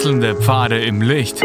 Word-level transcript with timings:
Wechselnde 0.00 0.34
Pfade 0.34 0.82
im 0.82 1.02
Licht. 1.02 1.42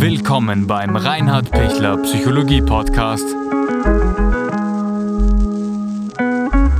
Willkommen 0.00 0.66
beim 0.66 0.96
Reinhard 0.96 1.50
Pichler 1.50 1.98
Psychologie 1.98 2.62
Podcast. 2.62 3.26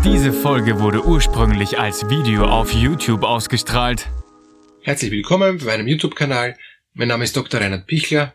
Diese 0.02 0.32
Folge 0.32 0.80
wurde 0.80 1.04
ursprünglich 1.04 1.78
als 1.78 2.08
Video 2.08 2.46
auf 2.46 2.72
YouTube 2.72 3.24
ausgestrahlt. 3.24 4.08
Herzlich 4.80 5.10
willkommen 5.10 5.58
bei 5.58 5.66
meinem 5.66 5.86
YouTube-Kanal. 5.86 6.56
Mein 6.94 7.08
Name 7.08 7.24
ist 7.24 7.36
Dr. 7.36 7.60
Reinhard 7.60 7.86
Pichler. 7.86 8.32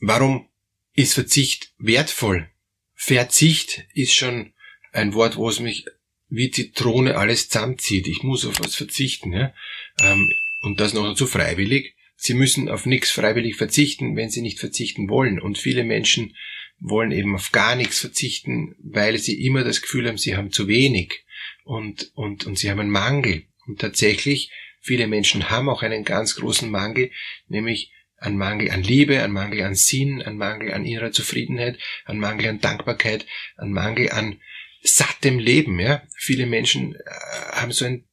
Warum 0.00 0.48
ist 0.94 1.14
Verzicht 1.14 1.74
wertvoll? 1.78 2.48
Verzicht 2.96 3.86
ist 3.94 4.14
schon 4.14 4.52
ein 4.90 5.14
Wort, 5.14 5.36
wo 5.36 5.48
es 5.48 5.60
mich 5.60 5.84
wie 6.28 6.50
Zitrone 6.50 7.16
alles 7.16 7.48
zusammenzieht. 7.48 8.08
Ich 8.08 8.24
muss 8.24 8.44
auf 8.44 8.58
was 8.58 8.74
verzichten. 8.74 9.32
Ja? 9.32 9.52
Ähm, 10.00 10.30
und 10.62 10.80
das 10.80 10.94
noch 10.94 11.04
dazu 11.04 11.26
freiwillig. 11.26 11.94
Sie 12.16 12.34
müssen 12.34 12.68
auf 12.68 12.86
nichts 12.86 13.10
freiwillig 13.10 13.56
verzichten, 13.56 14.16
wenn 14.16 14.30
sie 14.30 14.42
nicht 14.42 14.60
verzichten 14.60 15.08
wollen. 15.08 15.40
Und 15.40 15.58
viele 15.58 15.82
Menschen 15.82 16.36
wollen 16.78 17.12
eben 17.12 17.34
auf 17.34 17.52
gar 17.52 17.74
nichts 17.74 17.98
verzichten, 17.98 18.74
weil 18.78 19.18
sie 19.18 19.44
immer 19.44 19.64
das 19.64 19.82
Gefühl 19.82 20.08
haben, 20.08 20.18
sie 20.18 20.36
haben 20.36 20.52
zu 20.52 20.68
wenig 20.68 21.24
und, 21.64 22.10
und, 22.14 22.44
und 22.44 22.58
sie 22.58 22.70
haben 22.70 22.80
einen 22.80 22.90
Mangel. 22.90 23.46
Und 23.66 23.80
tatsächlich, 23.80 24.50
viele 24.80 25.06
Menschen 25.06 25.50
haben 25.50 25.68
auch 25.68 25.82
einen 25.82 26.04
ganz 26.04 26.36
großen 26.36 26.70
Mangel, 26.70 27.10
nämlich 27.46 27.92
einen 28.18 28.36
Mangel 28.36 28.70
an 28.70 28.82
Liebe, 28.82 29.22
einen 29.22 29.32
Mangel 29.32 29.62
an 29.62 29.74
Sinn, 29.74 30.22
einen 30.22 30.38
Mangel 30.38 30.72
an 30.72 30.84
innerer 30.84 31.12
Zufriedenheit, 31.12 31.78
einen 32.04 32.20
Mangel 32.20 32.48
an 32.48 32.60
Dankbarkeit, 32.60 33.26
einen 33.56 33.72
Mangel 33.72 34.10
an 34.10 34.40
sattem 34.82 35.38
Leben. 35.38 35.78
Ja? 35.80 36.02
Viele 36.16 36.46
Menschen 36.46 36.94
äh, 36.94 36.98
haben 37.52 37.72
so 37.72 37.84
ein, 37.84 38.04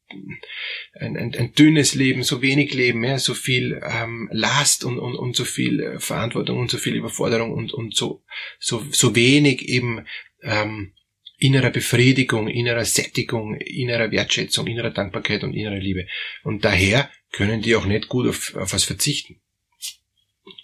ein, 0.94 1.18
ein, 1.18 1.36
ein 1.36 1.54
dünnes 1.54 1.96
Leben, 1.96 2.24
so 2.24 2.42
wenig 2.42 2.74
Leben, 2.74 3.04
ja? 3.04 3.20
so 3.20 3.34
viel 3.34 3.82
ähm, 3.84 4.30
Last 4.32 4.84
und, 4.84 5.00
und, 5.00 5.16
und 5.16 5.36
so 5.36 5.46
viel 5.46 5.80
äh, 5.80 6.00
Verantwortung 6.00 6.60
und 6.60 6.72
so 6.72 6.78
viel 6.78 6.96
Überforderung 6.96 7.52
und, 7.52 7.74
und 7.74 7.96
so, 7.96 8.24
so, 8.60 8.86
so 8.92 9.16
wenig 9.16 9.68
eben 9.70 10.06
ähm, 10.42 10.94
innerer 11.38 11.70
Befriedigung, 11.70 12.48
innerer 12.48 12.86
Sättigung, 12.86 13.56
innerer 13.56 14.12
Wertschätzung, 14.12 14.68
innerer 14.68 14.92
Dankbarkeit 14.92 15.44
und 15.44 15.54
innerer 15.54 15.80
Liebe. 15.80 16.08
Und 16.44 16.66
daher 16.66 17.10
können 17.32 17.62
die 17.62 17.76
auch 17.76 17.86
nicht 17.86 18.10
gut 18.10 18.28
auf, 18.28 18.56
auf 18.56 18.73
was 18.73 18.84
verzichten. 18.84 19.40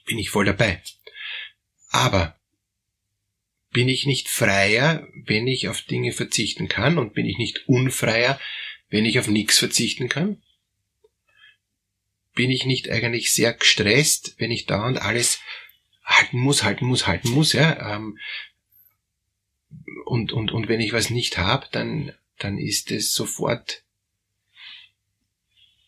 Bin 0.06 0.20
ich 0.20 0.30
voll 0.30 0.46
dabei. 0.46 0.82
Aber 1.90 2.38
bin 3.72 3.90
ich 3.90 4.06
nicht 4.06 4.30
freier, 4.30 5.08
wenn 5.26 5.48
ich 5.48 5.68
auf 5.68 5.82
Dinge 5.82 6.12
verzichten 6.12 6.68
kann 6.68 6.98
und 6.98 7.14
bin 7.14 7.26
ich 7.26 7.38
nicht 7.38 7.68
unfreier, 7.68 8.40
wenn 8.90 9.06
ich 9.06 9.20
auf 9.20 9.28
nichts 9.28 9.58
verzichten 9.58 10.10
kann? 10.10 10.42
Bin 12.34 12.50
ich 12.50 12.66
nicht 12.66 12.90
eigentlich 12.90 13.34
sehr 13.34 13.54
gestresst, 13.54 14.36
wenn 14.38 14.52
ich 14.52 14.66
dauernd 14.66 15.02
alles 15.02 15.40
halten 16.04 16.40
muss, 16.40 16.64
halten 16.64 16.86
muss, 16.86 17.08
halten 17.08 17.30
muss, 17.30 17.54
ja? 17.54 17.96
Ähm, 17.96 18.20
und, 20.06 20.32
und, 20.32 20.52
und 20.52 20.68
wenn 20.68 20.80
ich 20.80 20.94
was 20.94 21.10
nicht 21.10 21.38
habe, 21.38 21.68
dann, 21.72 22.14
dann 22.38 22.58
ist 22.58 22.92
es 22.92 23.14
sofort 23.14 23.84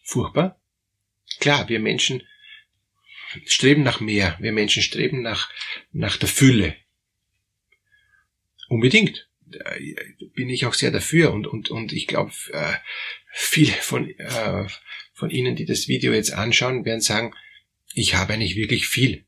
furchtbar. 0.03 0.59
Klar, 1.39 1.69
wir 1.69 1.79
Menschen 1.79 2.23
streben 3.45 3.83
nach 3.83 3.99
mehr. 3.99 4.37
Wir 4.39 4.51
Menschen 4.51 4.81
streben 4.81 5.21
nach, 5.21 5.51
nach 5.91 6.17
der 6.17 6.29
Fülle. 6.29 6.75
Unbedingt. 8.69 9.29
Bin 10.33 10.49
ich 10.49 10.65
auch 10.65 10.73
sehr 10.73 10.91
dafür 10.91 11.31
und, 11.33 11.47
und, 11.47 11.69
und 11.69 11.93
ich 11.93 12.07
glaube, 12.07 12.31
äh, 12.51 12.73
viele 13.31 13.71
von, 13.71 14.09
äh, 14.09 14.67
von 15.13 15.29
Ihnen, 15.29 15.55
die 15.55 15.65
das 15.65 15.87
Video 15.87 16.13
jetzt 16.13 16.33
anschauen, 16.33 16.85
werden 16.85 17.01
sagen, 17.01 17.33
ich 17.93 18.15
habe 18.15 18.33
eigentlich 18.33 18.55
wirklich 18.55 18.87
viel. 18.87 19.25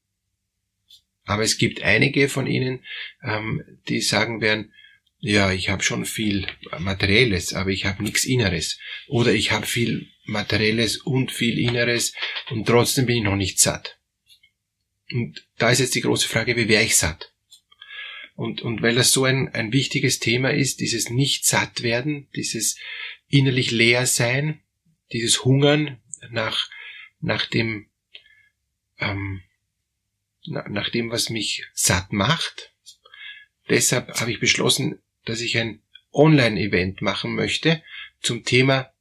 Aber 1.25 1.43
es 1.43 1.57
gibt 1.57 1.83
einige 1.83 2.27
von 2.27 2.47
Ihnen, 2.47 2.83
ähm, 3.23 3.63
die 3.87 4.01
sagen 4.01 4.41
werden, 4.41 4.73
ja, 5.19 5.51
ich 5.51 5.69
habe 5.69 5.83
schon 5.83 6.05
viel 6.05 6.47
Materielles, 6.79 7.53
aber 7.53 7.69
ich 7.71 7.85
habe 7.85 8.01
nichts 8.03 8.25
Inneres. 8.25 8.79
Oder 9.07 9.33
ich 9.33 9.51
habe 9.51 9.65
viel 9.65 10.07
Materielles 10.25 10.97
und 10.97 11.31
viel 11.31 11.59
Inneres 11.59 12.13
und 12.49 12.65
trotzdem 12.65 13.05
bin 13.05 13.17
ich 13.17 13.23
noch 13.23 13.35
nicht 13.35 13.59
satt. 13.59 13.99
Und 15.11 15.45
da 15.57 15.71
ist 15.71 15.79
jetzt 15.79 15.95
die 15.95 16.01
große 16.01 16.27
Frage, 16.27 16.55
wie 16.55 16.67
wäre 16.67 16.83
ich 16.83 16.95
satt? 16.95 17.33
Und, 18.39 18.61
und 18.61 18.81
weil 18.81 18.95
das 18.95 19.11
so 19.11 19.25
ein, 19.25 19.49
ein 19.49 19.73
wichtiges 19.73 20.19
Thema 20.19 20.53
ist, 20.53 20.79
dieses 20.79 21.09
nicht 21.09 21.45
satt 21.45 21.83
werden, 21.83 22.29
dieses 22.37 22.77
innerlich 23.27 23.71
leer 23.71 24.05
sein, 24.05 24.61
dieses 25.11 25.43
Hungern 25.43 26.01
nach, 26.29 26.69
nach 27.19 27.45
dem, 27.47 27.89
ähm, 28.97 29.41
na, 30.45 30.69
nach 30.69 30.87
dem, 30.87 31.11
was 31.11 31.29
mich 31.29 31.65
satt 31.73 32.13
macht. 32.13 32.73
Deshalb 33.67 34.21
habe 34.21 34.31
ich 34.31 34.39
beschlossen, 34.39 35.01
dass 35.25 35.41
ich 35.41 35.57
ein 35.57 35.81
Online-Event 36.13 37.01
machen 37.01 37.35
möchte 37.35 37.83
zum 38.21 38.45
Thema, 38.45 38.93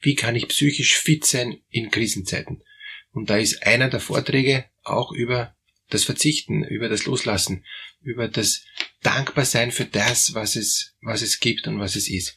wie 0.00 0.14
kann 0.14 0.34
ich 0.34 0.48
psychisch 0.48 0.96
fit 0.96 1.26
sein 1.26 1.60
in 1.68 1.90
Krisenzeiten. 1.90 2.64
Und 3.10 3.28
da 3.28 3.36
ist 3.36 3.66
einer 3.66 3.90
der 3.90 4.00
Vorträge 4.00 4.64
auch 4.82 5.12
über 5.12 5.54
das 5.92 6.04
Verzichten, 6.04 6.64
über 6.64 6.88
das 6.88 7.06
Loslassen, 7.06 7.64
über 8.00 8.28
das 8.28 8.64
Dankbarsein 9.02 9.72
für 9.72 9.84
das, 9.84 10.34
was 10.34 10.56
es, 10.56 10.94
was 11.00 11.22
es 11.22 11.40
gibt 11.40 11.66
und 11.66 11.78
was 11.78 11.96
es 11.96 12.08
ist. 12.08 12.36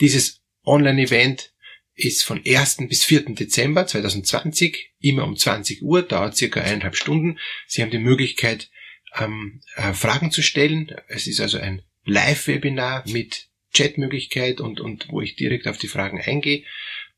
Dieses 0.00 0.42
Online-Event 0.64 1.52
ist 1.94 2.24
von 2.24 2.42
1. 2.44 2.88
bis 2.88 3.04
4. 3.04 3.34
Dezember 3.34 3.86
2020, 3.86 4.92
immer 5.00 5.24
um 5.24 5.36
20 5.36 5.82
Uhr, 5.82 6.02
dauert 6.02 6.36
circa 6.36 6.60
eineinhalb 6.60 6.96
Stunden. 6.96 7.38
Sie 7.66 7.82
haben 7.82 7.90
die 7.90 7.98
Möglichkeit, 7.98 8.70
ähm, 9.18 9.60
äh, 9.76 9.92
Fragen 9.92 10.30
zu 10.30 10.42
stellen. 10.42 10.94
Es 11.08 11.26
ist 11.26 11.40
also 11.40 11.58
ein 11.58 11.82
Live-Webinar 12.04 13.04
mit 13.08 13.48
Chatmöglichkeit 13.74 14.60
und, 14.60 14.80
und 14.80 15.08
wo 15.10 15.20
ich 15.20 15.36
direkt 15.36 15.66
auf 15.66 15.78
die 15.78 15.88
Fragen 15.88 16.20
eingehe. 16.20 16.64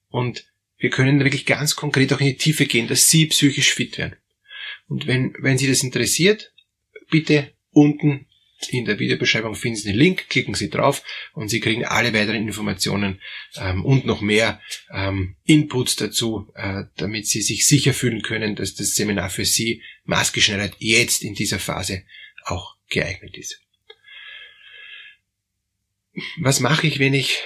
Und 0.09 0.47
wir 0.79 0.91
können 0.91 1.21
wirklich 1.21 1.47
ganz 1.47 1.77
konkret 1.77 2.13
auch 2.13 2.21
in 2.21 2.27
die 2.27 2.37
Tiefe 2.37 2.67
gehen, 2.67 2.89
dass 2.89 3.09
Sie 3.09 3.27
psychisch 3.27 3.73
fit 3.73 3.99
werden. 3.99 4.17
Und 4.89 5.07
wenn, 5.07 5.35
wenn 5.39 5.59
Sie 5.59 5.67
das 5.67 5.83
interessiert, 5.83 6.53
bitte 7.11 7.53
unten 7.71 8.27
in 8.71 8.85
der 8.85 8.99
Videobeschreibung 8.99 9.55
finden 9.55 9.77
Sie 9.77 9.89
den 9.89 9.99
Link, 9.99 10.29
klicken 10.29 10.55
Sie 10.55 10.71
drauf 10.71 11.03
und 11.35 11.49
Sie 11.49 11.61
kriegen 11.61 11.85
alle 11.85 12.15
weiteren 12.15 12.47
Informationen 12.47 13.21
ähm, 13.57 13.85
und 13.85 14.07
noch 14.07 14.21
mehr 14.21 14.61
ähm, 14.93 15.37
Inputs 15.45 15.97
dazu, 15.97 16.51
äh, 16.55 16.85
damit 16.97 17.27
Sie 17.27 17.43
sich 17.43 17.67
sicher 17.67 17.93
fühlen 17.93 18.23
können, 18.23 18.57
dass 18.57 18.75
das 18.75 18.95
Seminar 18.95 19.31
für 19.31 19.45
Sie 19.45 19.83
maßgeschneidert 20.05 20.77
jetzt 20.79 21.23
in 21.23 21.35
dieser 21.35 21.59
Phase 21.59 22.05
auch 22.45 22.77
geeignet 22.89 23.37
ist. 23.37 23.61
Was 26.39 26.61
mache 26.61 26.87
ich, 26.87 26.99
wenn 27.01 27.13
ich, 27.13 27.39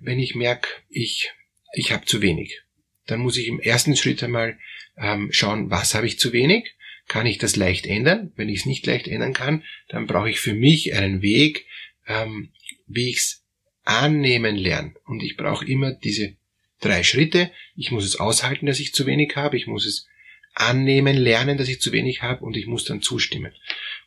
wenn 0.00 0.18
ich 0.18 0.34
merke, 0.34 0.68
ich, 0.88 1.30
ich 1.74 1.92
habe 1.92 2.06
zu 2.06 2.22
wenig? 2.22 2.62
Dann 3.08 3.20
muss 3.20 3.36
ich 3.36 3.48
im 3.48 3.58
ersten 3.58 3.96
Schritt 3.96 4.22
einmal 4.22 4.58
ähm, 4.96 5.30
schauen, 5.32 5.70
was 5.70 5.94
habe 5.94 6.06
ich 6.06 6.18
zu 6.18 6.32
wenig? 6.32 6.74
Kann 7.08 7.26
ich 7.26 7.38
das 7.38 7.56
leicht 7.56 7.86
ändern? 7.86 8.32
Wenn 8.36 8.48
ich 8.48 8.60
es 8.60 8.66
nicht 8.66 8.86
leicht 8.86 9.08
ändern 9.08 9.32
kann, 9.32 9.64
dann 9.88 10.06
brauche 10.06 10.30
ich 10.30 10.40
für 10.40 10.54
mich 10.54 10.94
einen 10.94 11.22
Weg, 11.22 11.66
ähm, 12.06 12.50
wie 12.86 13.08
ich 13.08 13.16
es 13.16 13.44
annehmen 13.84 14.56
lerne. 14.56 14.94
Und 15.06 15.22
ich 15.22 15.36
brauche 15.36 15.64
immer 15.64 15.92
diese 15.92 16.36
drei 16.80 17.02
Schritte. 17.02 17.50
Ich 17.74 17.90
muss 17.90 18.04
es 18.04 18.16
aushalten, 18.16 18.66
dass 18.66 18.78
ich 18.78 18.92
zu 18.92 19.06
wenig 19.06 19.34
habe. 19.36 19.56
Ich 19.56 19.66
muss 19.66 19.86
es 19.86 20.06
annehmen 20.52 21.16
lernen, 21.16 21.56
dass 21.56 21.68
ich 21.68 21.80
zu 21.80 21.92
wenig 21.92 22.22
habe 22.22 22.44
und 22.44 22.56
ich 22.56 22.66
muss 22.66 22.84
dann 22.84 23.00
zustimmen. 23.00 23.52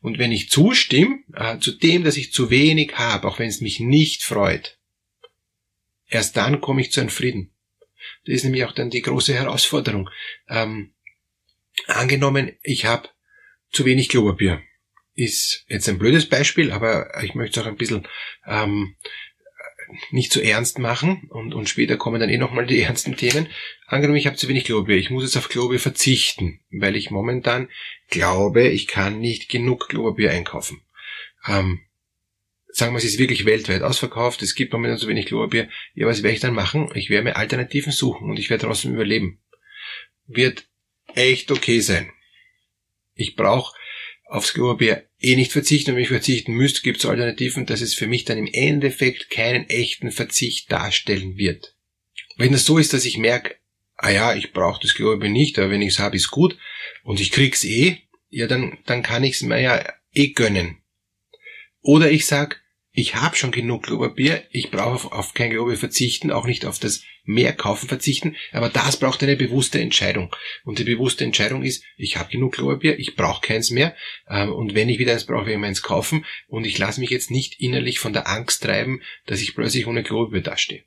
Und 0.02 0.20
wenn 0.20 0.32
ich 0.32 0.50
zustimme 0.50 1.20
äh, 1.34 1.58
zu 1.60 1.72
dem, 1.72 2.04
dass 2.04 2.18
ich 2.18 2.34
zu 2.34 2.50
wenig 2.50 2.94
habe, 2.96 3.28
auch 3.28 3.40
wenn 3.40 3.48
es 3.48 3.62
mich 3.62 3.80
nicht 3.80 4.24
freut, 4.24 4.78
erst 6.08 6.38
dann 6.38 6.62
komme 6.62 6.82
ich 6.82 6.92
zu 6.92 7.00
einem 7.00 7.10
Frieden. 7.10 7.52
Das 8.26 8.36
ist 8.36 8.44
nämlich 8.44 8.66
auch 8.66 8.74
dann 8.74 8.90
die 8.90 9.02
große 9.02 9.34
Herausforderung. 9.34 10.10
Ähm, 10.50 10.94
angenommen, 11.88 12.52
ich 12.64 12.86
habe 12.86 13.10
zu 13.72 13.86
wenig 13.86 14.10
Klopapier. 14.10 14.62
Ist 15.14 15.66
jetzt 15.68 15.90
ein 15.90 16.00
blödes 16.00 16.28
Beispiel, 16.28 16.72
aber 16.72 17.24
ich 17.24 17.36
möchte 17.36 17.60
es 17.60 17.66
auch 17.66 17.70
ein 17.70 17.78
bisschen 17.78 18.08
ähm, 18.46 18.96
nicht 20.12 20.32
zu 20.32 20.40
so 20.40 20.46
ernst 20.46 20.80
machen 20.80 21.28
und, 21.30 21.54
und 21.54 21.68
später 21.68 21.98
kommen 21.98 22.20
dann 22.20 22.30
eh 22.30 22.38
nochmal 22.38 22.66
die 22.66 22.82
ernsten 22.82 23.16
Themen. 23.18 23.48
Angenommen, 23.88 24.18
ich 24.18 24.28
habe 24.28 24.38
zu 24.38 24.48
wenig 24.48 24.66
Klopapier, 24.66 24.98
ich 24.98 25.10
muss 25.10 25.24
jetzt 25.24 25.38
auf 25.38 25.50
Klopapier 25.50 25.80
verzichten, 25.80 26.62
weil 26.72 26.96
ich 26.96 27.12
momentan 27.12 27.70
glaube, 28.10 28.68
ich 28.68 28.88
kann 28.88 29.20
nicht 29.20 29.50
genug 29.50 29.90
Klopapier 29.90 30.32
einkaufen. 30.32 30.82
Ähm, 31.48 31.82
sagen 32.74 32.94
wir, 32.94 32.98
es 32.98 33.06
ist 33.06 33.20
wirklich 33.20 33.46
weltweit 33.46 33.82
ausverkauft, 33.82 34.42
es 34.42 34.56
gibt 34.56 34.74
momentan 34.74 34.98
zu 34.98 35.08
wenig 35.08 35.26
Klopapier. 35.26 35.70
Ja, 35.94 36.08
was 36.08 36.24
werde 36.24 36.36
ich 36.36 36.42
dann 36.42 36.54
machen? 36.54 36.90
Ich 36.96 37.10
werde 37.10 37.26
mir 37.26 37.36
Alternativen 37.36 37.92
suchen 37.92 38.30
und 38.30 38.40
ich 38.40 38.50
werde 38.50 38.66
trotzdem 38.66 38.94
überleben. 38.94 39.42
Wird 40.28 40.68
echt 41.14 41.52
okay 41.52 41.80
sein. 41.80 42.12
Ich 43.14 43.36
brauche 43.36 43.76
aufs 44.26 44.54
Klopapier 44.54 45.10
eh 45.20 45.36
nicht 45.36 45.52
verzichten 45.52 45.92
und 45.92 45.98
wenn 45.98 46.04
ich 46.04 46.10
verzichten 46.10 46.54
müsste, 46.54 46.82
gibt 46.82 47.00
es 47.00 47.06
Alternativen, 47.06 47.66
dass 47.66 47.82
es 47.82 47.94
für 47.94 48.08
mich 48.08 48.24
dann 48.24 48.38
im 48.38 48.48
Endeffekt 48.48 49.30
keinen 49.30 49.70
echten 49.70 50.12
Verzicht 50.12 50.72
darstellen 50.72 51.38
wird. 51.38 51.76
Wenn 52.38 52.54
es 52.54 52.66
so 52.66 52.78
ist, 52.78 52.94
dass 52.94 53.06
ich 53.06 53.18
merke, 53.18 53.56
ah 53.98 54.10
ja, 54.10 54.34
ich 54.34 54.54
brauche 54.54 54.82
das 54.82 54.96
Glaube 54.96 55.30
nicht, 55.30 55.60
aber 55.60 55.70
wenn 55.70 55.82
ich 55.82 55.94
es 55.94 56.00
habe, 56.00 56.16
ist 56.16 56.32
gut 56.32 56.58
und 57.04 57.20
ich 57.20 57.32
krieg's 57.32 57.64
eh, 57.66 57.98
ja, 58.30 58.48
dann, 58.48 58.78
dann 58.86 59.04
kann 59.04 59.24
ich 59.24 59.36
es 59.36 59.42
mir 59.42 59.60
ja 59.60 59.86
eh 60.14 60.30
gönnen. 60.30 60.82
Oder 61.82 62.12
ich 62.12 62.26
sag, 62.26 62.61
ich 62.94 63.16
habe 63.16 63.38
schon 63.38 63.52
genug 63.52 63.84
Klopapier, 63.84 64.44
ich 64.52 64.70
brauche 64.70 64.92
auf, 64.92 65.12
auf 65.12 65.34
kein 65.34 65.52
Klopapier 65.52 65.78
verzichten, 65.78 66.32
auch 66.32 66.46
nicht 66.46 66.66
auf 66.66 66.78
das 66.78 67.04
mehr 67.24 67.54
kaufen 67.54 67.88
verzichten, 67.88 68.36
aber 68.52 68.70
das 68.70 68.98
braucht 68.98 69.24
eine 69.24 69.38
bewusste 69.38 69.80
Entscheidung. 69.80 70.36
Und 70.66 70.80
die 70.80 70.84
bewusste 70.84 71.24
Entscheidung 71.24 71.64
ist, 71.64 71.84
ich 71.96 72.18
habe 72.18 72.32
genug 72.32 72.56
Klopapier, 72.56 73.00
ich 73.00 73.16
brauche 73.16 73.46
keins 73.46 73.70
mehr 73.70 73.96
ähm, 74.28 74.52
und 74.52 74.76
wenn 74.76 74.90
ich 74.90 75.00
wieder 75.00 75.14
eins 75.14 75.26
brauche, 75.26 75.46
werde 75.46 75.54
ich 75.54 75.60
meins 75.60 75.84
kaufen 75.84 76.26
und 76.48 76.66
ich 76.66 76.78
lasse 76.78 77.00
mich 77.00 77.12
jetzt 77.12 77.32
nicht 77.32 77.62
innerlich 77.62 78.00
von 78.00 78.12
der 78.12 78.28
Angst 78.28 78.64
treiben, 78.64 79.02
dass 79.26 79.42
ich 79.42 79.56
plötzlich 79.56 79.88
ohne 79.88 80.04
Klopapier 80.04 80.42
dastehe. 80.42 80.84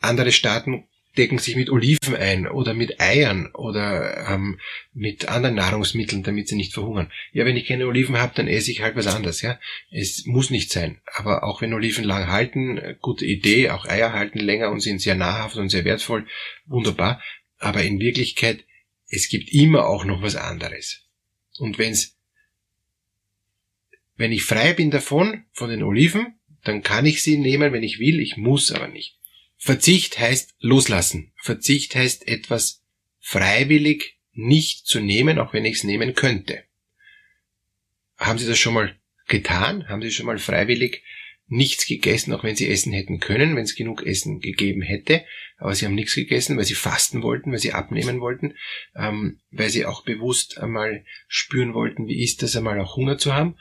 Andere 0.00 0.32
Staaten 0.32 0.88
decken 1.18 1.38
sich 1.38 1.56
mit 1.56 1.68
Oliven 1.68 2.14
ein 2.16 2.46
oder 2.46 2.72
mit 2.74 3.00
Eiern 3.00 3.50
oder 3.54 4.28
ähm, 4.28 4.60
mit 4.94 5.28
anderen 5.28 5.56
Nahrungsmitteln, 5.56 6.22
damit 6.22 6.48
sie 6.48 6.56
nicht 6.56 6.72
verhungern. 6.72 7.10
Ja, 7.32 7.44
wenn 7.44 7.56
ich 7.56 7.66
keine 7.66 7.86
Oliven 7.86 8.16
habe, 8.16 8.32
dann 8.36 8.46
esse 8.48 8.70
ich 8.70 8.80
halt 8.80 8.96
was 8.96 9.08
anderes. 9.08 9.42
Ja, 9.42 9.58
es 9.90 10.24
muss 10.26 10.50
nicht 10.50 10.70
sein. 10.70 11.00
Aber 11.12 11.42
auch 11.42 11.60
wenn 11.60 11.74
Oliven 11.74 12.04
lang 12.04 12.28
halten, 12.28 12.96
gute 13.00 13.26
Idee. 13.26 13.70
Auch 13.70 13.86
Eier 13.86 14.12
halten 14.12 14.38
länger 14.38 14.70
und 14.70 14.80
sind 14.80 15.02
sehr 15.02 15.16
nahrhaft 15.16 15.56
und 15.56 15.68
sehr 15.68 15.84
wertvoll, 15.84 16.26
wunderbar. 16.66 17.20
Aber 17.58 17.82
in 17.82 17.98
Wirklichkeit, 17.98 18.64
es 19.08 19.28
gibt 19.28 19.52
immer 19.52 19.86
auch 19.86 20.04
noch 20.04 20.22
was 20.22 20.36
anderes. 20.36 21.04
Und 21.58 21.78
wenn's, 21.78 22.16
wenn 24.16 24.32
ich 24.32 24.44
frei 24.44 24.72
bin 24.72 24.90
davon, 24.90 25.44
von 25.52 25.70
den 25.70 25.82
Oliven, 25.82 26.38
dann 26.62 26.82
kann 26.82 27.06
ich 27.06 27.22
sie 27.22 27.38
nehmen, 27.38 27.72
wenn 27.72 27.82
ich 27.82 27.98
will. 27.98 28.20
Ich 28.20 28.36
muss 28.36 28.70
aber 28.70 28.88
nicht. 28.88 29.18
Verzicht 29.58 30.18
heißt 30.18 30.54
loslassen. 30.60 31.32
Verzicht 31.36 31.94
heißt 31.94 32.26
etwas 32.26 32.82
freiwillig 33.18 34.16
nicht 34.32 34.86
zu 34.86 35.00
nehmen, 35.00 35.38
auch 35.38 35.52
wenn 35.52 35.64
ich 35.64 35.78
es 35.78 35.84
nehmen 35.84 36.14
könnte. 36.14 36.62
Haben 38.16 38.38
Sie 38.38 38.46
das 38.46 38.58
schon 38.58 38.74
mal 38.74 38.96
getan? 39.26 39.88
Haben 39.88 40.00
Sie 40.00 40.12
schon 40.12 40.26
mal 40.26 40.38
freiwillig 40.38 41.02
nichts 41.48 41.86
gegessen, 41.86 42.32
auch 42.34 42.44
wenn 42.44 42.56
Sie 42.56 42.68
essen 42.68 42.92
hätten 42.92 43.20
können, 43.20 43.56
wenn 43.56 43.64
es 43.64 43.74
genug 43.74 44.06
Essen 44.06 44.40
gegeben 44.40 44.82
hätte, 44.82 45.24
aber 45.56 45.74
Sie 45.74 45.86
haben 45.86 45.94
nichts 45.94 46.14
gegessen, 46.14 46.56
weil 46.56 46.64
Sie 46.64 46.74
fasten 46.74 47.22
wollten, 47.22 47.50
weil 47.50 47.58
Sie 47.58 47.72
abnehmen 47.72 48.20
wollten, 48.20 48.54
ähm, 48.94 49.40
weil 49.50 49.70
Sie 49.70 49.86
auch 49.86 50.04
bewusst 50.04 50.58
einmal 50.58 51.04
spüren 51.26 51.74
wollten, 51.74 52.06
wie 52.06 52.22
ist 52.22 52.42
das 52.42 52.54
einmal 52.54 52.78
auch 52.80 52.96
Hunger 52.96 53.18
zu 53.18 53.34
haben. 53.34 53.56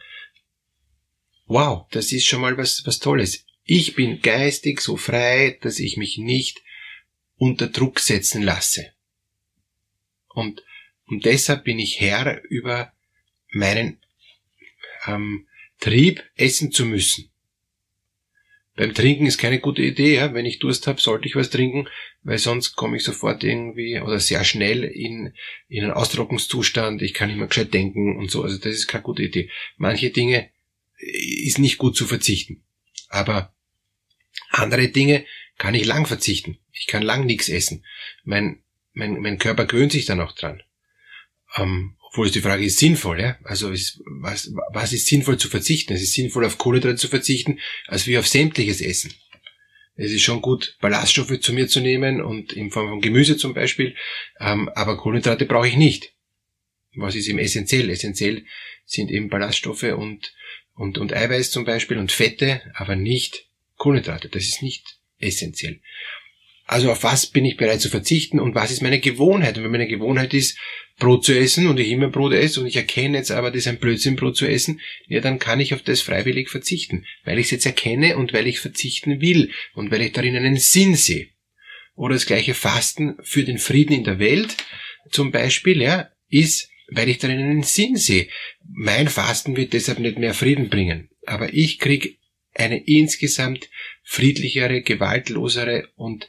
Wow, 1.45 1.87
das 1.91 2.11
ist 2.11 2.25
schon 2.25 2.41
mal 2.41 2.57
was, 2.57 2.83
was 2.85 2.99
Tolles. 2.99 3.46
Ich 3.69 3.95
bin 3.95 4.21
geistig 4.21 4.79
so 4.79 4.95
frei, 4.95 5.57
dass 5.61 5.79
ich 5.79 5.97
mich 5.97 6.17
nicht 6.17 6.63
unter 7.35 7.67
Druck 7.67 7.99
setzen 7.99 8.41
lasse. 8.41 8.93
Und, 10.29 10.63
und 11.07 11.25
deshalb 11.25 11.65
bin 11.65 11.77
ich 11.77 11.99
Herr 11.99 12.41
über 12.45 12.93
meinen 13.51 13.99
ähm, 15.05 15.47
Trieb, 15.81 16.23
essen 16.35 16.71
zu 16.71 16.85
müssen. 16.85 17.29
Beim 18.77 18.93
Trinken 18.93 19.25
ist 19.25 19.37
keine 19.37 19.59
gute 19.59 19.81
Idee. 19.81 20.15
Ja? 20.15 20.33
Wenn 20.33 20.45
ich 20.45 20.59
Durst 20.59 20.87
habe, 20.87 21.01
sollte 21.01 21.27
ich 21.27 21.35
was 21.35 21.49
trinken, 21.49 21.89
weil 22.23 22.37
sonst 22.37 22.77
komme 22.77 22.95
ich 22.95 23.03
sofort 23.03 23.43
irgendwie 23.43 23.99
oder 23.99 24.21
sehr 24.21 24.45
schnell 24.45 24.85
in, 24.85 25.33
in 25.67 25.83
einen 25.83 25.93
Austrocknungszustand. 25.93 27.01
Ich 27.01 27.13
kann 27.13 27.27
nicht 27.27 27.37
mehr 27.37 27.47
gescheit 27.47 27.73
denken 27.73 28.15
und 28.17 28.31
so. 28.31 28.43
Also 28.43 28.57
das 28.59 28.75
ist 28.75 28.87
keine 28.87 29.03
gute 29.03 29.23
Idee. 29.23 29.49
Manche 29.75 30.09
Dinge 30.11 30.51
äh, 30.99 31.45
ist 31.45 31.59
nicht 31.59 31.79
gut 31.79 31.97
zu 31.97 32.05
verzichten. 32.05 32.63
Aber 33.09 33.53
andere 34.49 34.89
Dinge 34.89 35.25
kann 35.57 35.75
ich 35.75 35.85
lang 35.85 36.05
verzichten. 36.05 36.57
Ich 36.71 36.87
kann 36.87 37.03
lang 37.03 37.25
nichts 37.25 37.49
essen. 37.49 37.83
Mein, 38.23 38.61
mein, 38.93 39.19
mein 39.21 39.37
Körper 39.37 39.65
gewöhnt 39.65 39.91
sich 39.91 40.05
dann 40.05 40.21
auch 40.21 40.33
dran. 40.33 40.61
Ähm, 41.55 41.95
obwohl 42.09 42.27
es 42.27 42.33
die 42.33 42.41
Frage 42.41 42.65
ist 42.65 42.79
sinnvoll, 42.79 43.19
ja. 43.19 43.37
Also 43.43 43.71
ist, 43.71 44.01
was, 44.05 44.51
was 44.71 44.93
ist 44.93 45.07
sinnvoll 45.07 45.37
zu 45.37 45.49
verzichten? 45.49 45.93
Es 45.93 46.01
ist 46.01 46.13
sinnvoll, 46.13 46.45
auf 46.45 46.57
Kohlenhydrate 46.57 46.95
zu 46.97 47.07
verzichten, 47.07 47.59
als 47.87 48.07
wie 48.07 48.17
auf 48.17 48.27
sämtliches 48.27 48.81
Essen. 48.81 49.13
Es 49.95 50.11
ist 50.11 50.21
schon 50.21 50.41
gut, 50.41 50.77
Ballaststoffe 50.79 51.39
zu 51.39 51.53
mir 51.53 51.67
zu 51.67 51.81
nehmen 51.81 52.21
und 52.21 52.53
in 52.53 52.71
Form 52.71 52.87
von 52.87 53.01
Gemüse 53.01 53.35
zum 53.35 53.55
Beispiel, 53.55 53.95
ähm, 54.39 54.69
aber 54.69 54.97
Kohlenhydrate 54.97 55.45
brauche 55.45 55.67
ich 55.67 55.75
nicht. 55.75 56.13
Was 56.95 57.15
ist 57.15 57.27
eben 57.27 57.39
essentiell? 57.39 57.89
Essentiell 57.89 58.45
sind 58.85 59.09
eben 59.11 59.29
Ballaststoffe 59.29 59.83
und, 59.83 60.33
und, 60.75 60.97
und 60.99 61.13
Eiweiß 61.13 61.51
zum 61.51 61.65
Beispiel 61.65 61.97
und 61.97 62.11
Fette, 62.11 62.61
aber 62.75 62.95
nicht 62.95 63.46
Kohlenhydrate. 63.77 64.29
Das 64.29 64.43
ist 64.43 64.61
nicht 64.61 64.97
essentiell. 65.19 65.81
Also 66.65 66.91
auf 66.91 67.03
was 67.03 67.27
bin 67.27 67.45
ich 67.45 67.55
bereit 67.55 67.79
zu 67.79 67.89
verzichten 67.89 68.41
und 68.41 68.53
was 68.53 68.71
ist 68.71 68.81
meine 68.81 68.99
Gewohnheit? 68.99 69.57
Und 69.57 69.63
wenn 69.63 69.71
meine 69.71 69.87
Gewohnheit 69.87 70.33
ist, 70.33 70.57
Brot 70.99 71.23
zu 71.23 71.33
essen 71.33 71.67
und 71.67 71.79
ich 71.79 71.89
immer 71.89 72.09
Brot 72.09 72.33
esse 72.33 72.59
und 72.59 72.67
ich 72.67 72.75
erkenne 72.75 73.17
jetzt 73.17 73.31
aber, 73.31 73.51
das 73.51 73.59
ist 73.61 73.67
ein 73.67 73.79
Blödsinn, 73.79 74.17
Brot 74.17 74.35
zu 74.35 74.45
essen, 74.45 74.81
ja, 75.07 75.21
dann 75.21 75.39
kann 75.39 75.61
ich 75.61 75.73
auf 75.73 75.81
das 75.81 76.01
freiwillig 76.01 76.49
verzichten, 76.49 77.05
weil 77.23 77.39
ich 77.39 77.45
es 77.45 77.51
jetzt 77.51 77.65
erkenne 77.65 78.17
und 78.17 78.33
weil 78.33 78.47
ich 78.47 78.59
verzichten 78.59 79.21
will 79.21 79.51
und 79.75 79.91
weil 79.91 80.01
ich 80.01 80.11
darin 80.11 80.35
einen 80.35 80.57
Sinn 80.57 80.95
sehe. 80.95 81.29
Oder 81.95 82.15
das 82.15 82.25
gleiche 82.25 82.53
Fasten 82.53 83.15
für 83.21 83.43
den 83.43 83.59
Frieden 83.59 83.93
in 83.93 84.03
der 84.03 84.19
Welt 84.19 84.57
zum 85.09 85.31
Beispiel, 85.31 85.81
ja, 85.81 86.09
ist, 86.29 86.69
weil 86.89 87.07
ich 87.07 87.17
darin 87.17 87.39
einen 87.39 87.63
Sinn 87.63 87.95
sehe. 87.95 88.27
Mein 88.67 89.07
Fasten 89.07 89.55
wird 89.55 89.71
deshalb 89.71 89.99
nicht 89.99 90.19
mehr 90.19 90.33
Frieden 90.33 90.69
bringen, 90.69 91.09
aber 91.25 91.53
ich 91.53 91.79
krieg 91.79 92.19
eine 92.57 92.85
insgesamt 92.85 93.69
friedlichere, 94.03 94.81
gewaltlosere 94.81 95.89
und, 95.95 96.27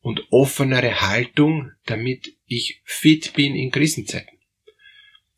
und 0.00 0.24
offenere 0.30 1.00
Haltung, 1.00 1.72
damit 1.86 2.34
ich 2.46 2.80
fit 2.84 3.32
bin 3.34 3.54
in 3.54 3.70
Krisenzeiten. 3.70 4.38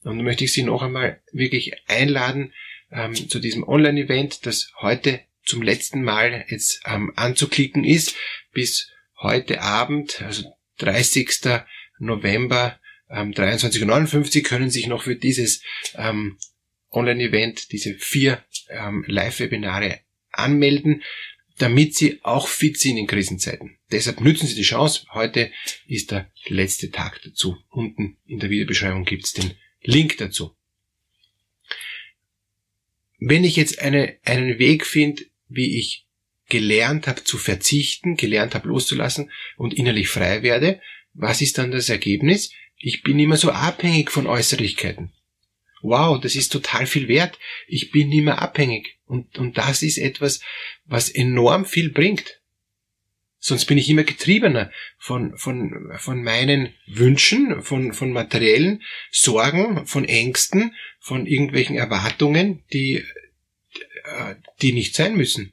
Und 0.02 0.18
da 0.18 0.22
möchte 0.22 0.44
ich 0.44 0.52
Sie 0.52 0.62
noch 0.62 0.82
einmal 0.82 1.20
wirklich 1.32 1.72
einladen 1.88 2.52
ähm, 2.90 3.14
zu 3.14 3.40
diesem 3.40 3.66
Online-Event, 3.66 4.46
das 4.46 4.72
heute 4.80 5.20
zum 5.44 5.62
letzten 5.62 6.02
Mal 6.02 6.44
jetzt 6.48 6.82
ähm, 6.86 7.12
anzuklicken 7.16 7.84
ist. 7.84 8.14
Bis 8.52 8.90
heute 9.20 9.60
Abend, 9.60 10.22
also 10.22 10.44
30. 10.78 11.62
November 11.98 12.78
ähm, 13.10 13.32
23.59 13.32 14.42
können 14.42 14.70
sich 14.70 14.86
noch 14.86 15.02
für 15.02 15.16
dieses 15.16 15.62
ähm, 15.94 16.38
Online-Event, 16.90 17.72
diese 17.72 17.94
vier 17.94 18.44
ähm, 18.68 19.04
Live-Webinare 19.06 20.00
anmelden, 20.38 21.02
damit 21.58 21.94
Sie 21.94 22.20
auch 22.22 22.48
fit 22.48 22.78
sind 22.78 22.96
in 22.96 23.06
Krisenzeiten. 23.06 23.78
Deshalb 23.90 24.20
nützen 24.20 24.46
Sie 24.46 24.54
die 24.54 24.62
Chance. 24.62 25.06
Heute 25.12 25.50
ist 25.86 26.10
der 26.10 26.30
letzte 26.46 26.90
Tag 26.90 27.20
dazu. 27.24 27.56
Unten 27.70 28.16
in 28.26 28.38
der 28.38 28.50
Videobeschreibung 28.50 29.04
gibt 29.04 29.24
es 29.24 29.32
den 29.32 29.52
Link 29.82 30.16
dazu. 30.18 30.54
Wenn 33.18 33.44
ich 33.44 33.56
jetzt 33.56 33.80
eine, 33.80 34.16
einen 34.24 34.58
Weg 34.58 34.86
finde, 34.86 35.24
wie 35.48 35.78
ich 35.78 36.06
gelernt 36.48 37.08
habe 37.08 37.24
zu 37.24 37.36
verzichten, 37.36 38.16
gelernt 38.16 38.54
habe 38.54 38.68
loszulassen 38.68 39.30
und 39.56 39.74
innerlich 39.74 40.08
frei 40.08 40.42
werde, 40.42 40.80
was 41.14 41.40
ist 41.40 41.58
dann 41.58 41.72
das 41.72 41.88
Ergebnis? 41.88 42.52
Ich 42.76 43.02
bin 43.02 43.18
immer 43.18 43.36
so 43.36 43.50
abhängig 43.50 44.12
von 44.12 44.28
Äußerlichkeiten 44.28 45.12
wow, 45.82 46.20
das 46.20 46.34
ist 46.34 46.50
total 46.52 46.86
viel 46.86 47.08
wert, 47.08 47.38
ich 47.66 47.90
bin 47.90 48.08
nicht 48.08 48.24
mehr 48.24 48.40
abhängig. 48.40 48.98
Und, 49.06 49.38
und 49.38 49.58
das 49.58 49.82
ist 49.82 49.98
etwas, 49.98 50.40
was 50.84 51.08
enorm 51.08 51.64
viel 51.64 51.90
bringt. 51.90 52.40
Sonst 53.40 53.66
bin 53.66 53.78
ich 53.78 53.88
immer 53.88 54.02
getriebener 54.02 54.72
von, 54.98 55.36
von, 55.38 55.92
von 55.96 56.22
meinen 56.22 56.74
Wünschen, 56.86 57.62
von, 57.62 57.92
von 57.92 58.12
materiellen 58.12 58.82
Sorgen, 59.12 59.86
von 59.86 60.04
Ängsten, 60.04 60.74
von 60.98 61.26
irgendwelchen 61.26 61.76
Erwartungen, 61.76 62.64
die, 62.72 63.04
die 64.60 64.72
nicht 64.72 64.94
sein 64.94 65.16
müssen. 65.16 65.52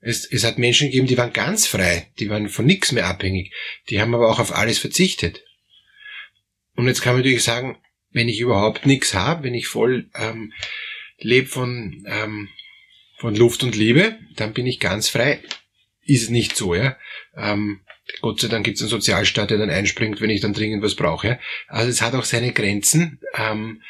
Es, 0.00 0.26
es 0.26 0.44
hat 0.44 0.58
Menschen 0.58 0.88
gegeben, 0.88 1.06
die 1.06 1.16
waren 1.16 1.32
ganz 1.32 1.66
frei, 1.66 2.10
die 2.18 2.28
waren 2.28 2.50
von 2.50 2.66
nichts 2.66 2.92
mehr 2.92 3.06
abhängig, 3.06 3.54
die 3.88 4.02
haben 4.02 4.14
aber 4.14 4.28
auch 4.28 4.38
auf 4.38 4.54
alles 4.54 4.78
verzichtet. 4.78 5.42
Und 6.76 6.88
jetzt 6.88 7.00
kann 7.00 7.14
man 7.14 7.22
natürlich 7.22 7.42
sagen, 7.42 7.78
wenn 8.14 8.28
ich 8.28 8.40
überhaupt 8.40 8.86
nichts 8.86 9.12
habe, 9.12 9.42
wenn 9.42 9.54
ich 9.54 9.66
voll 9.66 10.08
ähm, 10.14 10.54
lebe 11.18 11.48
von, 11.48 12.04
ähm, 12.06 12.48
von 13.18 13.34
Luft 13.34 13.62
und 13.62 13.76
Liebe, 13.76 14.18
dann 14.36 14.54
bin 14.54 14.66
ich 14.66 14.80
ganz 14.80 15.08
frei. 15.08 15.40
Ist 16.06 16.22
es 16.22 16.30
nicht 16.30 16.56
so, 16.56 16.74
ja. 16.74 16.96
Ähm, 17.36 17.80
Gott 18.20 18.40
sei 18.40 18.48
Dank 18.48 18.64
gibt 18.64 18.76
es 18.76 18.82
einen 18.82 18.90
Sozialstaat, 18.90 19.50
der 19.50 19.58
dann 19.58 19.70
einspringt, 19.70 20.20
wenn 20.20 20.30
ich 20.30 20.40
dann 20.40 20.52
dringend 20.52 20.82
was 20.82 20.94
brauche. 20.94 21.28
Ja? 21.28 21.38
Also 21.66 21.90
es 21.90 22.02
hat 22.02 22.14
auch 22.14 22.24
seine 22.24 22.52
Grenzen. 22.52 23.20
Ähm, 23.34 23.82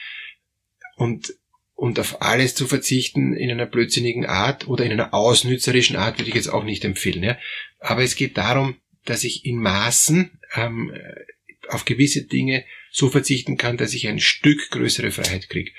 und, 0.96 1.34
und 1.74 1.98
auf 1.98 2.22
alles 2.22 2.54
zu 2.54 2.66
verzichten 2.66 3.34
in 3.34 3.50
einer 3.50 3.66
blödsinnigen 3.66 4.24
Art 4.24 4.68
oder 4.68 4.84
in 4.84 4.92
einer 4.92 5.12
ausnützerischen 5.12 5.96
Art 5.96 6.18
würde 6.18 6.28
ich 6.28 6.36
jetzt 6.36 6.48
auch 6.48 6.64
nicht 6.64 6.84
empfehlen. 6.84 7.24
Ja? 7.24 7.36
Aber 7.80 8.02
es 8.02 8.14
geht 8.14 8.38
darum, 8.38 8.76
dass 9.04 9.24
ich 9.24 9.44
in 9.44 9.58
Maßen 9.58 10.38
ähm, 10.54 10.94
auf 11.74 11.84
gewisse 11.84 12.22
Dinge 12.22 12.64
so 12.90 13.10
verzichten 13.10 13.56
kann, 13.56 13.76
dass 13.76 13.94
ich 13.94 14.08
ein 14.08 14.20
Stück 14.20 14.70
größere 14.70 15.10
Freiheit 15.10 15.48
kriege. 15.48 15.72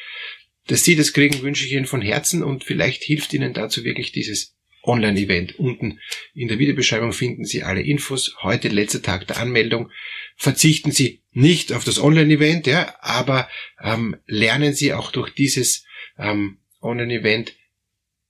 Dass 0.68 0.84
Sie 0.84 0.96
das 0.96 1.14
kriegen, 1.14 1.42
wünsche 1.42 1.66
ich 1.66 1.72
Ihnen 1.72 1.86
von 1.86 2.02
Herzen 2.02 2.44
und 2.44 2.64
vielleicht 2.64 3.04
hilft 3.04 3.34
Ihnen 3.34 3.54
dazu 3.54 3.84
wirklich 3.84 4.12
dieses 4.12 4.56
Online-Event. 4.84 5.60
Unten 5.60 6.00
in 6.34 6.48
der 6.48 6.60
Videobeschreibung 6.60 7.14
finden 7.14 7.46
Sie 7.46 7.64
alle 7.64 7.82
Infos. 7.82 8.36
Heute 8.42 8.70
letzter 8.70 9.02
Tag 9.02 9.28
der 9.28 9.38
Anmeldung. 9.38 9.92
Verzichten 10.36 10.92
Sie 10.92 11.22
nicht 11.32 11.74
auf 11.74 11.84
das 11.84 12.00
Online-Event, 12.00 12.68
ja, 12.68 12.96
aber 13.02 13.50
ähm, 13.82 14.18
lernen 14.26 14.74
Sie 14.74 14.94
auch 14.94 15.12
durch 15.12 15.34
dieses 15.34 15.86
ähm, 16.18 16.58
Online-Event 16.82 17.56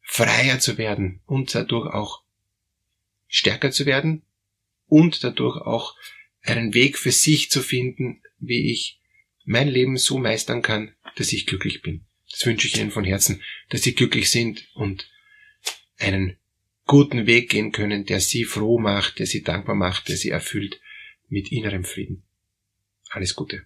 freier 0.02 0.60
zu 0.60 0.78
werden 0.78 1.22
und 1.26 1.54
dadurch 1.56 1.94
auch 1.94 2.24
stärker 3.28 3.72
zu 3.72 3.86
werden 3.86 4.24
und 4.88 5.24
dadurch 5.24 5.58
auch 5.58 5.96
einen 6.46 6.74
Weg 6.74 6.98
für 6.98 7.12
sich 7.12 7.50
zu 7.50 7.62
finden, 7.62 8.22
wie 8.40 8.72
ich 8.72 9.00
mein 9.44 9.68
Leben 9.68 9.98
so 9.98 10.18
meistern 10.18 10.62
kann, 10.62 10.94
dass 11.16 11.34
ich 11.34 11.46
glücklich 11.46 11.82
bin. 11.82 12.06
Das 12.32 12.46
wünsche 12.46 12.68
ich 12.68 12.78
Ihnen 12.78 12.92
von 12.92 13.04
Herzen, 13.04 13.42
dass 13.70 13.84
Sie 13.84 13.96
glücklich 13.96 14.30
sind 14.30 14.68
und 14.74 15.10
einen 15.98 16.38
guten 16.86 17.28
Weg 17.28 17.50
gehen 17.50 17.72
können, 17.72 18.06
der 18.06 18.20
Sie 18.20 18.46
froh 18.46 18.80
macht, 18.80 19.20
der 19.20 19.26
Sie 19.26 19.44
dankbar 19.44 19.76
macht, 19.76 20.10
der 20.10 20.18
Sie 20.18 20.30
erfüllt 20.30 20.80
mit 21.30 21.52
innerem 21.52 21.84
Frieden. 21.84 22.24
Alles 23.10 23.36
Gute. 23.36 23.66